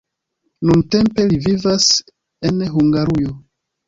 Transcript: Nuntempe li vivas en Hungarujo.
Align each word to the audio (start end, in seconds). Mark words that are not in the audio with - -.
Nuntempe 0.67 1.25
li 1.31 1.37
vivas 1.47 1.89
en 2.51 2.57
Hungarujo. 2.77 3.35